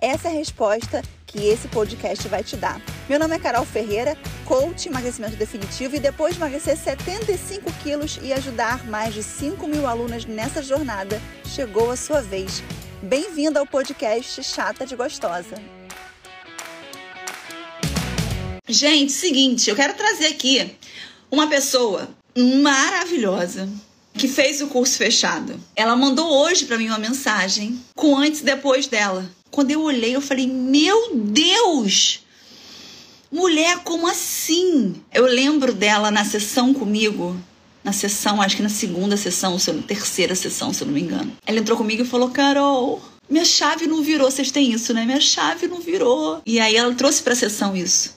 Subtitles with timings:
[0.00, 2.80] Essa é a resposta que esse podcast vai te dar.
[3.08, 8.32] Meu nome é Carol Ferreira, coach emagrecimento definitivo e depois de emagrecer 75 quilos e
[8.32, 12.62] ajudar mais de 5 mil alunas nessa jornada, chegou a sua vez.
[13.02, 15.56] Bem-vinda ao podcast Chata de Gostosa.
[18.68, 20.76] Gente, seguinte, eu quero trazer aqui
[21.28, 23.68] uma pessoa maravilhosa
[24.14, 25.58] que fez o curso fechado.
[25.74, 29.28] Ela mandou hoje para mim uma mensagem com antes e depois dela.
[29.50, 32.20] Quando eu olhei, eu falei: Meu Deus!
[33.30, 34.94] Mulher, como assim?
[35.12, 37.36] Eu lembro dela na sessão comigo,
[37.84, 41.32] na sessão, acho que na segunda sessão, na terceira sessão, se eu não me engano.
[41.46, 44.30] Ela entrou comigo e falou: Carol, minha chave não virou.
[44.30, 45.04] Vocês têm isso, né?
[45.04, 46.40] Minha chave não virou.
[46.46, 48.16] E aí ela trouxe pra sessão isso.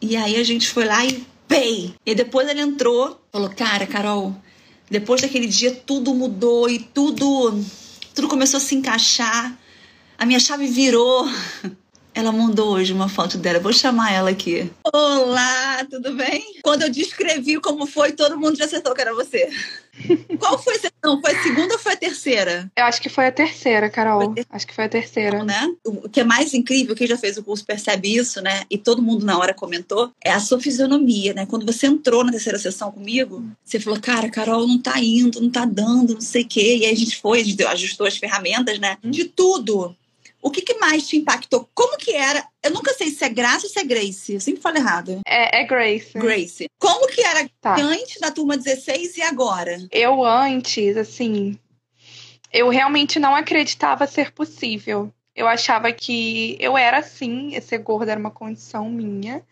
[0.00, 1.94] E aí a gente foi lá e pei.
[2.04, 4.34] E depois ela entrou, falou: Cara, Carol,
[4.90, 7.62] depois daquele dia tudo mudou e tudo,
[8.14, 9.56] tudo começou a se encaixar.
[10.18, 11.28] A minha chave virou.
[12.14, 13.60] Ela mandou hoje uma foto dela.
[13.60, 14.70] Vou chamar ela aqui.
[14.90, 16.42] Olá, tudo bem?
[16.62, 19.50] Quando eu descrevi como foi, todo mundo já acertou que era você.
[20.38, 21.20] Qual foi a sessão?
[21.20, 22.72] Foi a segunda ou foi a terceira?
[22.74, 24.32] Eu acho que foi a terceira, Carol.
[24.32, 24.46] Ter...
[24.48, 25.44] Acho que foi a terceira.
[25.44, 25.70] né?
[25.84, 28.62] O que é mais incrível, quem já fez o curso percebe isso, né?
[28.70, 31.44] E todo mundo na hora comentou, é a sua fisionomia, né?
[31.44, 35.50] Quando você entrou na terceira sessão comigo, você falou, cara, Carol, não tá indo, não
[35.50, 36.78] tá dando, não sei o quê.
[36.78, 38.96] E aí a gente foi, a gente ajustou as ferramentas, né?
[39.04, 39.94] De tudo
[40.46, 41.68] o que, que, mais te impactou?
[41.74, 42.46] Como que era?
[42.62, 44.34] Eu nunca sei se é Graça ou se é Grace.
[44.34, 45.20] Eu sempre falo errado.
[45.26, 46.16] É, é Grace.
[46.16, 46.66] Grace.
[46.78, 47.74] Como que era tá.
[47.74, 49.76] antes da turma 16 e agora?
[49.90, 51.58] Eu antes, assim,
[52.52, 55.12] eu realmente não acreditava ser possível.
[55.34, 59.42] Eu achava que eu era assim, ser gorda era uma condição minha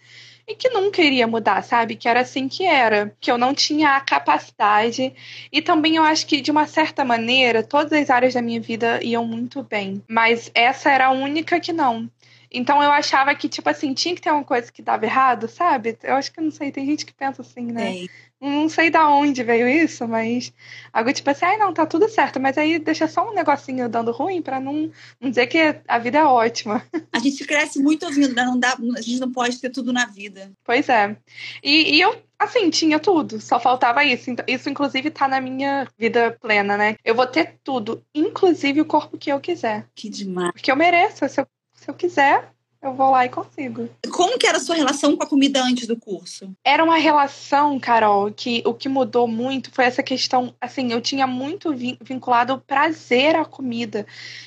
[0.46, 1.96] e que nunca iria mudar, sabe?
[1.96, 5.14] Que era assim que era, que eu não tinha a capacidade.
[5.50, 9.00] E também eu acho que, de uma certa maneira, todas as áreas da minha vida
[9.02, 10.02] iam muito bem.
[10.08, 12.08] Mas essa era a única que não.
[12.54, 15.98] Então eu achava que, tipo assim, tinha que ter uma coisa que dava errado, sabe?
[16.02, 18.04] Eu acho que não sei, tem gente que pensa assim, né?
[18.04, 18.06] É.
[18.40, 20.52] Não sei da onde veio isso, mas
[20.92, 24.12] algo tipo assim, ai não, tá tudo certo, mas aí deixa só um negocinho dando
[24.12, 26.84] ruim para não, não dizer que a vida é ótima.
[27.10, 28.34] A gente cresce muito ouvindo?
[28.34, 30.52] Não dá, a gente não pode ter tudo na vida.
[30.62, 31.16] Pois é.
[31.62, 34.30] E, e eu assim, tinha tudo, só faltava isso.
[34.30, 36.96] Então, isso, inclusive, tá na minha vida plena, né?
[37.04, 39.86] Eu vou ter tudo, inclusive o corpo que eu quiser.
[39.94, 40.52] Que demais.
[40.52, 41.26] Porque eu mereço.
[41.28, 41.46] Se eu
[41.84, 42.50] se eu quiser,
[42.80, 43.88] eu vou lá e consigo.
[44.10, 46.50] Como que era a sua relação com a comida antes do curso?
[46.64, 51.26] Era uma relação, Carol, que o que mudou muito foi essa questão, assim, eu tinha
[51.26, 54.06] muito vinculado o prazer à comida.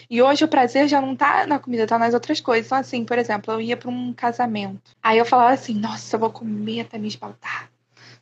[0.09, 2.65] E hoje o prazer já não tá na comida, tá nas outras coisas.
[2.65, 4.95] Então, assim, por exemplo, eu ia para um casamento.
[5.01, 7.69] Aí eu falava assim, nossa, eu vou comer até me esbaltar.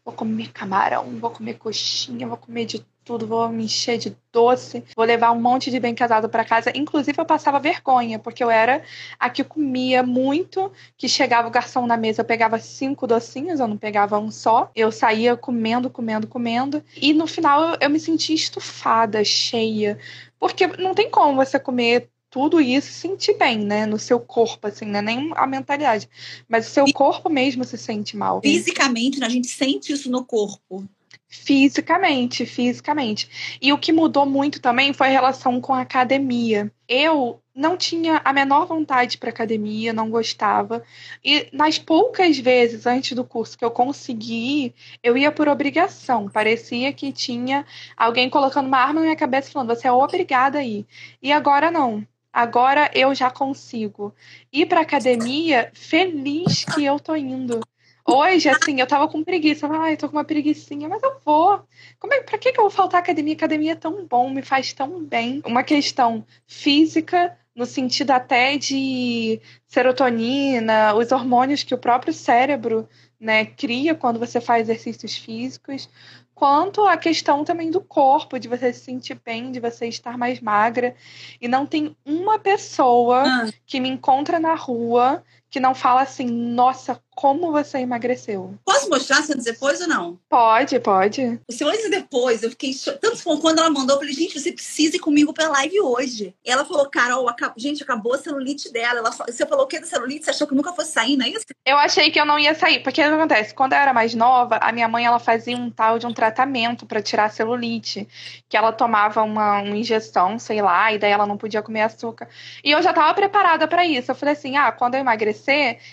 [0.05, 4.83] Vou comer camarão, vou comer coxinha, vou comer de tudo, vou me encher de doce,
[4.95, 6.71] vou levar um monte de bem casado para casa.
[6.75, 8.83] Inclusive, eu passava vergonha, porque eu era
[9.19, 13.67] a que comia muito, que chegava o garçom na mesa, eu pegava cinco docinhos, eu
[13.67, 14.71] não pegava um só.
[14.75, 16.83] Eu saía comendo, comendo, comendo.
[16.95, 19.97] E no final eu, eu me sentia estufada, cheia.
[20.39, 23.85] Porque não tem como você comer tudo isso sentir bem, né?
[23.85, 26.09] No seu corpo, assim, não é nem a mentalidade.
[26.50, 28.41] Mas o seu corpo mesmo se sente mal.
[28.41, 29.25] Fisicamente, né?
[29.25, 30.85] a gente sente isso no corpo.
[31.29, 33.57] Fisicamente, fisicamente.
[33.62, 36.69] E o que mudou muito também foi a relação com a academia.
[36.90, 40.84] Eu não tinha a menor vontade para academia, não gostava.
[41.24, 46.28] E nas poucas vezes antes do curso que eu consegui eu ia por obrigação.
[46.28, 50.63] Parecia que tinha alguém colocando uma arma na minha cabeça falando: você é obrigada a
[50.66, 50.85] ir.
[51.22, 52.06] E agora não.
[52.35, 54.13] Agora eu já consigo
[54.51, 57.62] ir para academia feliz que eu tô indo.
[58.06, 59.69] Hoje, assim, eu tava com preguiça.
[59.71, 61.65] Ai, eu tô com uma preguiçinha, mas eu vou.
[61.98, 63.36] Como é, pra que, que eu vou faltar academia?
[63.36, 65.42] Academia é tão bom, me faz tão bem.
[65.45, 72.86] Uma questão física, no sentido até de serotonina, os hormônios que o próprio cérebro
[73.18, 75.89] né, cria quando você faz exercícios físicos,
[76.35, 80.41] quanto a questão também do corpo, de você se sentir bem, de você estar mais
[80.41, 80.93] magra.
[81.41, 83.49] E não tem uma pessoa ah.
[83.65, 85.23] que me encontra na rua
[85.56, 88.56] que não fala assim, nossa, como você emagreceu.
[88.66, 90.19] Posso mostrar antes e depois ou não?
[90.30, 91.40] Pode, pode.
[91.50, 92.75] O seu antes e depois, eu fiquei.
[93.02, 96.36] Tanto quando ela mandou, eu falei, gente, você precisa ir comigo pra live hoje.
[96.44, 97.54] E ela falou, Carol, acab...
[97.56, 99.00] gente, acabou a celulite dela.
[99.00, 99.12] Ela...
[99.12, 100.25] Você falou o que da celulite?
[100.25, 101.46] Você achou que nunca fosse sair, não é isso?
[101.66, 102.84] Eu achei que eu não ia sair.
[102.84, 103.54] Porque o que acontece?
[103.54, 106.86] Quando eu era mais nova, a minha mãe ela fazia um tal de um tratamento
[106.86, 108.06] para tirar a celulite.
[108.50, 112.28] Que ela tomava uma, uma injeção, sei lá, e daí ela não podia comer açúcar.
[112.62, 114.12] E eu já tava preparada para isso.
[114.12, 115.44] Eu falei assim: ah, quando eu emagrecer,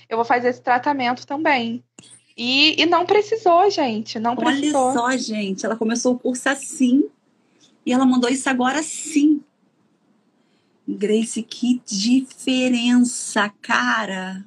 [0.08, 1.82] eu vou fazer esse tratamento também.
[2.36, 4.18] E, e não precisou, gente.
[4.18, 4.86] Não precisou.
[4.88, 5.64] Olha só, gente.
[5.64, 7.04] Ela começou o curso assim.
[7.84, 9.42] E ela mandou isso agora sim.
[10.86, 14.44] Grace, que diferença, cara.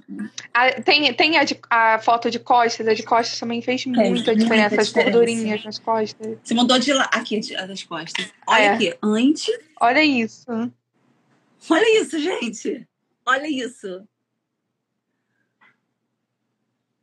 [0.54, 2.88] A, tem tem a, de, a, foto de costas.
[2.88, 4.82] A de costas também fez muita é, diferença.
[4.82, 6.38] As gordurinhas nas costas.
[6.44, 7.10] Você mandou de lá.
[7.14, 8.32] Aqui, das costas.
[8.48, 8.70] Olha é.
[8.70, 8.94] aqui.
[9.02, 9.58] Antes.
[9.80, 10.46] Olha isso.
[11.70, 12.88] Olha isso, gente.
[13.26, 14.04] Olha isso.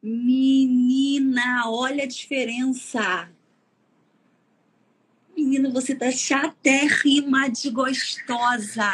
[0.02, 3.31] Menina, olha a diferença.
[5.37, 8.93] Menina, você tá chatérrima de gostosa.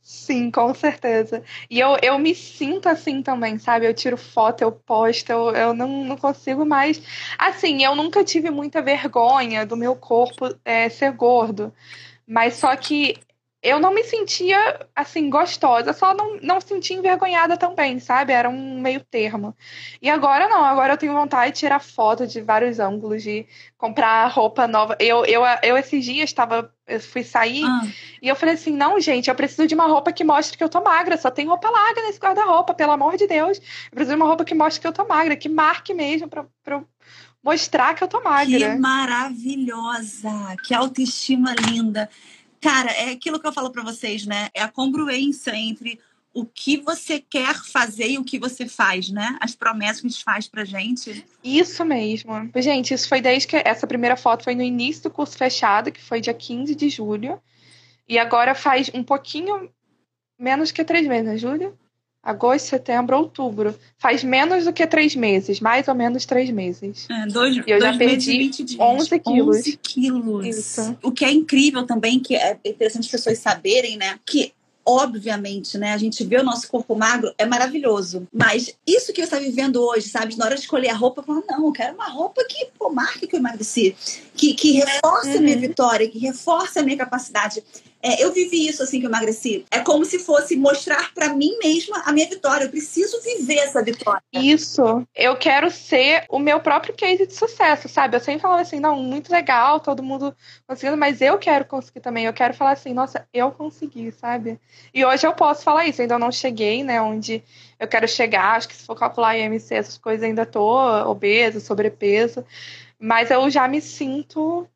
[0.00, 1.42] Sim, com certeza.
[1.70, 3.86] E eu, eu me sinto assim também, sabe?
[3.86, 7.02] Eu tiro foto, eu posto, eu, eu não, não consigo mais.
[7.38, 11.72] Assim, eu nunca tive muita vergonha do meu corpo é, ser gordo.
[12.26, 13.16] Mas só que
[13.68, 18.32] eu não me sentia, assim, gostosa, só não, não sentia envergonhada também, sabe?
[18.32, 19.54] Era um meio termo.
[20.00, 24.26] E agora não, agora eu tenho vontade de tirar foto de vários ângulos, de comprar
[24.28, 24.96] roupa nova.
[24.98, 27.86] Eu, eu, eu esses dias estava, eu fui sair ah.
[28.22, 30.68] e eu falei assim: não, gente, eu preciso de uma roupa que mostre que eu
[30.68, 33.58] tô magra, só tem roupa larga nesse guarda-roupa, pelo amor de Deus.
[33.58, 36.44] Eu preciso de uma roupa que mostre que eu tô magra, que marque mesmo pra,
[36.62, 36.82] pra
[37.42, 38.72] mostrar que eu tô magra.
[38.72, 42.08] Que maravilhosa, que autoestima linda.
[42.60, 44.48] Cara, é aquilo que eu falo para vocês, né?
[44.54, 46.00] É a congruência entre
[46.34, 49.36] o que você quer fazer e o que você faz, né?
[49.40, 51.24] As promessas que a gente faz pra gente.
[51.42, 52.50] Isso mesmo.
[52.56, 56.00] Gente, isso foi desde que essa primeira foto foi no início do curso fechado, que
[56.00, 57.40] foi dia 15 de julho.
[58.08, 59.70] E agora faz um pouquinho
[60.38, 61.74] menos que três meses, né, Júlia?
[62.28, 63.74] Agosto, setembro, outubro.
[63.96, 67.06] Faz menos do que três meses, mais ou menos três meses.
[67.10, 69.56] É, dois, e eu dois já perdi 11 quilos.
[69.56, 70.46] 11 quilos.
[70.46, 70.98] Isso.
[71.02, 74.18] O que é incrível também, que é interessante as pessoas saberem, né?
[74.26, 74.52] Que
[74.88, 75.92] obviamente, né?
[75.92, 78.26] A gente vê o nosso corpo magro, é maravilhoso.
[78.32, 80.34] Mas isso que você está vivendo hoje, sabe?
[80.36, 83.26] Na hora de escolher a roupa, fala, não, eu quero uma roupa que, pô, marque
[83.26, 83.94] que eu emagreci.
[84.34, 85.36] Que, que reforce uhum.
[85.36, 85.60] a minha uhum.
[85.60, 87.62] vitória, que reforce a minha capacidade.
[88.02, 89.64] É, eu vivi isso assim que eu emagreci.
[89.70, 92.64] É como se fosse mostrar para mim mesma a minha vitória.
[92.64, 94.22] Eu preciso viver essa vitória.
[94.32, 95.06] Isso.
[95.14, 98.16] Eu quero ser o meu próprio case de sucesso, sabe?
[98.16, 100.34] Eu sempre falava assim, não, muito legal, todo mundo
[100.66, 102.24] conseguindo, mas eu quero conseguir também.
[102.24, 104.60] Eu quero falar assim, nossa, eu consegui, sabe?
[104.94, 106.00] E hoje eu posso falar isso.
[106.00, 107.42] ainda não cheguei, né, onde
[107.78, 108.56] eu quero chegar.
[108.56, 110.68] Acho que se for calcular IMC, essas coisas, ainda tô
[111.08, 112.44] obesa, sobrepeso.
[112.98, 114.68] Mas eu já me sinto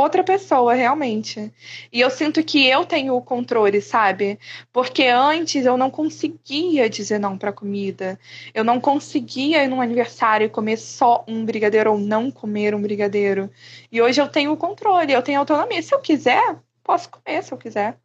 [0.00, 1.52] outra pessoa, realmente.
[1.92, 4.38] E eu sinto que eu tenho o controle, sabe?
[4.72, 8.18] Porque antes eu não conseguia dizer não para comida.
[8.54, 12.82] Eu não conseguia ir num aniversário e comer só um brigadeiro ou não comer um
[12.82, 13.50] brigadeiro.
[13.92, 15.82] E hoje eu tenho o controle, eu tenho autonomia.
[15.82, 17.98] Se eu quiser, posso comer se eu quiser.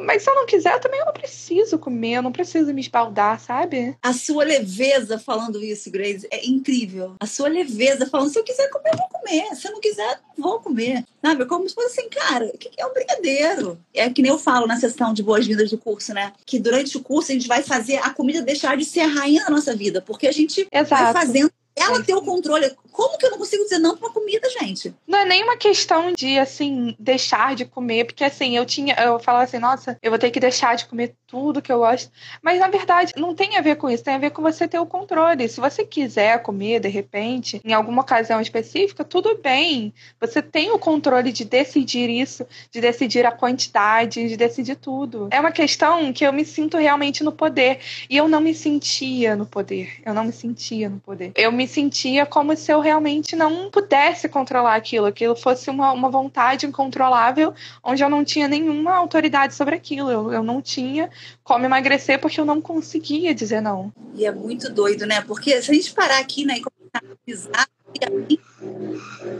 [0.00, 3.40] Mas se eu não quiser, também eu não preciso comer, eu não preciso me espaldar,
[3.40, 3.96] sabe?
[4.02, 7.14] A sua leveza falando isso, Grace, é incrível.
[7.20, 9.56] A sua leveza falando, se eu quiser comer, eu vou comer.
[9.56, 11.04] Se eu não quiser, não vou comer.
[11.22, 11.46] Sabe?
[11.46, 13.78] Como se fosse assim, cara, o que é um brigadeiro?
[13.94, 16.32] É que nem eu falo na sessão de boas-vindas do curso, né?
[16.46, 19.44] Que durante o curso a gente vai fazer a comida deixar de ser a rainha
[19.44, 21.02] da nossa vida, porque a gente Exato.
[21.02, 22.70] vai fazendo ela ter o controle.
[22.92, 24.94] Como que eu não consigo dizer não pra uma comida, gente?
[25.06, 29.18] Não é nem uma questão de, assim, deixar de comer, porque, assim, eu tinha, eu
[29.18, 32.10] falava assim, nossa, eu vou ter que deixar de comer tudo que eu gosto.
[32.42, 34.78] Mas, na verdade, não tem a ver com isso, tem a ver com você ter
[34.78, 35.48] o controle.
[35.48, 39.92] Se você quiser comer, de repente, em alguma ocasião específica, tudo bem.
[40.20, 45.28] Você tem o controle de decidir isso, de decidir a quantidade, de decidir tudo.
[45.30, 47.78] É uma questão que eu me sinto realmente no poder.
[48.08, 50.00] E eu não me sentia no poder.
[50.04, 51.32] Eu não me sentia no poder.
[51.34, 56.10] Eu me sentia como se eu realmente não pudesse controlar aquilo, aquilo fosse uma, uma
[56.10, 61.10] vontade incontrolável, onde eu não tinha nenhuma autoridade sobre aquilo, eu, eu não tinha
[61.42, 63.92] como emagrecer porque eu não conseguia dizer não.
[64.14, 65.20] E é muito doido, né?
[65.20, 67.66] Porque se a gente parar aqui né, e começar a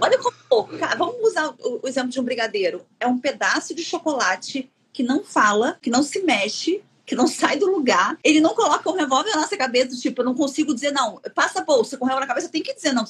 [0.00, 0.68] olha como.
[0.96, 2.84] Vamos usar o exemplo de um brigadeiro.
[2.98, 7.58] É um pedaço de chocolate que não fala, que não se mexe, que não sai
[7.58, 8.18] do lugar.
[8.24, 11.20] Ele não coloca um revólver na nossa cabeça, tipo, eu não consigo dizer não.
[11.34, 13.04] Passa a bolsa com o revólver na cabeça, tem que dizer não.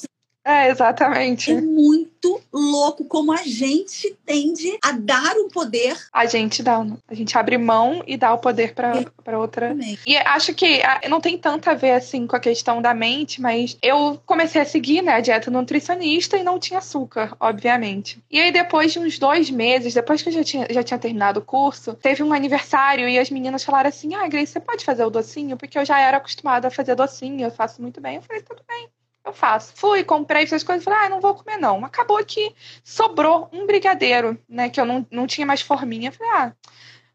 [0.45, 1.53] É, exatamente.
[1.53, 5.95] É muito louco como a gente tende a dar o poder.
[6.11, 9.77] A gente dá, a gente abre mão e dá o poder para outra.
[10.07, 13.43] E acho que ah, não tem tanto a ver assim com a questão da mente,
[13.43, 18.19] mas eu comecei a seguir né, a dieta nutricionista e não tinha açúcar, obviamente.
[18.31, 21.41] E aí, depois de uns dois meses, depois que eu já tinha, já tinha terminado
[21.41, 25.05] o curso, teve um aniversário e as meninas falaram assim: Ah, Grace, você pode fazer
[25.05, 25.59] o docinho?
[25.59, 28.17] Porque eu já era acostumada a fazer docinho, eu faço muito bem.
[28.17, 28.89] Eu falei, tudo bem
[29.25, 29.73] eu faço.
[29.77, 31.85] Fui, comprei essas coisas, falei, ah, não vou comer não.
[31.85, 36.13] Acabou que sobrou um brigadeiro, né, que eu não, não tinha mais forminha.
[36.13, 36.53] Falei, ah,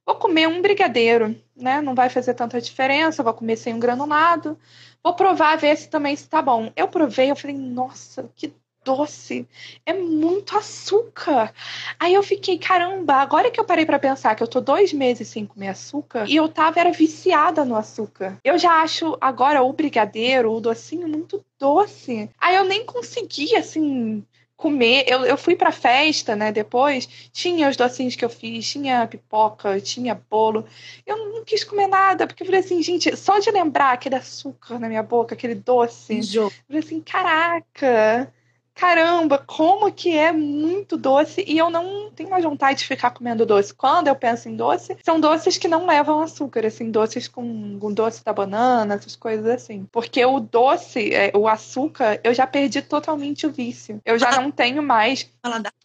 [0.06, 4.58] vou comer um brigadeiro, né, não vai fazer tanta diferença, vou comer sem um granulado.
[5.04, 6.72] Vou provar, ver se também está bom.
[6.76, 9.48] Eu provei, eu falei, nossa, que doce,
[9.86, 11.54] é muito açúcar.
[12.00, 15.28] Aí eu fiquei, caramba, agora que eu parei para pensar que eu tô dois meses
[15.28, 18.38] sem comer açúcar e eu tava era viciada no açúcar.
[18.44, 22.30] Eu já acho agora o brigadeiro, o docinho muito doce.
[22.40, 24.24] Aí eu nem consegui assim
[24.64, 25.04] comer.
[25.08, 26.52] Eu, eu fui pra festa, né?
[26.52, 30.66] Depois, tinha os docinhos que eu fiz, tinha pipoca, tinha bolo.
[31.06, 34.80] Eu não quis comer nada, porque eu falei assim, gente, só de lembrar aquele açúcar
[34.80, 36.14] na minha boca, aquele doce.
[36.34, 38.32] Eu falei assim, caraca
[38.74, 43.46] caramba, como que é muito doce e eu não tenho mais vontade de ficar comendo
[43.46, 43.74] doce.
[43.74, 47.94] Quando eu penso em doce, são doces que não levam açúcar, assim, doces com, com
[47.94, 49.88] doce da banana, essas coisas assim.
[49.92, 54.02] Porque o doce, é, o açúcar, eu já perdi totalmente o vício.
[54.06, 55.24] Eu já não tenho mais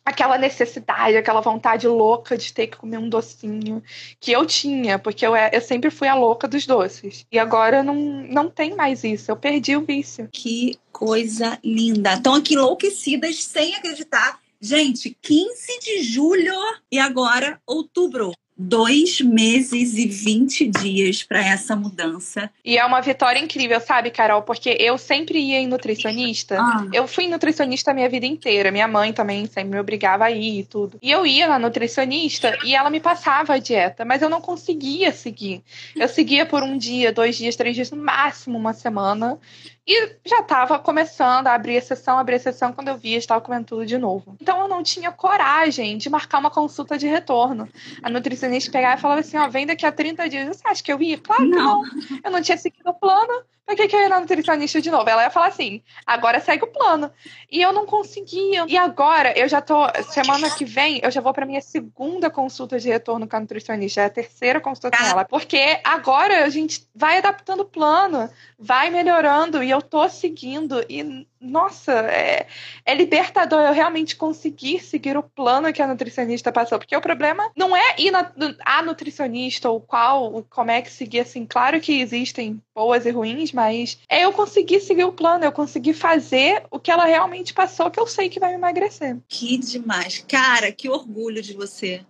[0.05, 3.83] aquela necessidade, aquela vontade louca de ter que comer um docinho
[4.21, 7.27] que eu tinha, porque eu, eu sempre fui a louca dos doces.
[7.31, 10.29] E agora não, não tem mais isso, eu perdi o vício.
[10.33, 12.15] Que coisa linda.
[12.15, 14.41] Estão aqui enlouquecidas sem acreditar.
[14.61, 16.55] Gente, 15 de julho
[16.91, 22.51] e agora outubro dois meses e 20 dias para essa mudança.
[22.65, 24.43] E é uma vitória incrível, sabe, Carol?
[24.43, 26.61] Porque eu sempre ia em nutricionista.
[26.61, 26.87] Ah.
[26.93, 28.73] Eu fui nutricionista a minha vida inteira.
[28.73, 30.99] Minha mãe também sempre me obrigava a ir e tudo.
[31.01, 35.13] E eu ia na nutricionista e ela me passava a dieta, mas eu não conseguia
[35.13, 35.63] seguir.
[35.95, 39.39] Eu seguia por um dia, dois dias, três dias, no máximo uma semana.
[39.87, 43.41] E já estava começando a abrir a sessão, abrir a sessão, quando eu via, estava
[43.41, 44.37] comendo tudo de novo.
[44.39, 47.67] Então eu não tinha coragem de marcar uma consulta de retorno.
[48.03, 50.57] A nutricionista pegava e falava assim: ó, vem daqui a 30 dias.
[50.57, 51.19] Você acha que eu ia?
[51.19, 51.83] Claro que não.
[51.83, 51.85] não.
[52.25, 53.45] Eu não tinha seguido o plano.
[53.69, 55.11] Pra que, que eu ia na nutricionista de novo?
[55.11, 57.13] Ela ia falar assim: agora segue o plano.
[57.53, 58.65] E eu não conseguia.
[58.67, 59.87] E agora, eu já tô.
[60.09, 64.01] Semana que vem, eu já vou pra minha segunda consulta de retorno com a nutricionista.
[64.01, 65.23] É a terceira consulta com ela.
[65.27, 69.63] Porque agora a gente vai adaptando o plano, vai melhorando.
[69.63, 70.83] E eu tô seguindo.
[70.89, 72.47] E nossa, é,
[72.85, 76.79] é, libertador eu realmente conseguir seguir o plano que a nutricionista passou.
[76.79, 78.33] Porque o problema não é ir na
[78.65, 81.45] a nutricionista ou qual, como é que seguir, assim.
[81.47, 85.93] Claro que existem boas e ruins, mas é eu conseguir seguir o plano, eu conseguir
[85.93, 89.17] fazer o que ela realmente passou, que eu sei que vai me emagrecer.
[89.29, 90.25] Que demais.
[90.29, 92.03] Cara, que orgulho de você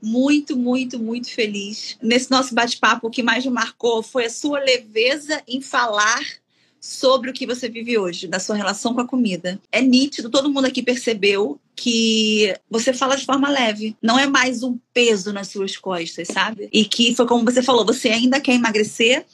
[0.00, 1.98] muito, muito, muito feliz.
[2.00, 6.24] Nesse nosso bate-papo, o que mais me marcou foi a sua leveza em falar
[6.80, 9.60] sobre o que você vive hoje, da sua relação com a comida.
[9.70, 14.62] É nítido, todo mundo aqui percebeu que você fala de forma leve, não é mais
[14.62, 16.68] um peso nas suas costas, sabe?
[16.72, 19.24] E que foi como você falou, você ainda quer emagrecer,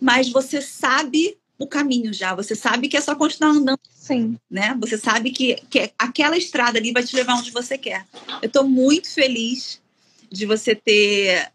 [0.00, 3.78] mas você sabe o caminho já, você sabe que é só continuar andando.
[3.94, 4.36] Sim.
[4.50, 4.76] Né?
[4.80, 8.04] Você sabe que, que aquela estrada ali vai te levar onde você quer.
[8.42, 9.80] Eu estou muito feliz
[10.30, 11.50] de você ter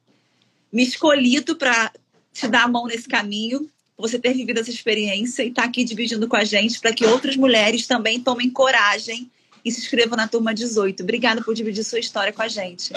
[0.71, 1.91] me escolhido para
[2.33, 3.69] te dar a mão nesse caminho
[3.99, 7.05] você ter vivido essa experiência e estar tá aqui dividindo com a gente para que
[7.05, 9.29] outras mulheres também tomem coragem
[9.63, 11.03] e se inscrevam na turma 18.
[11.03, 12.93] Obrigada por dividir sua história com a gente.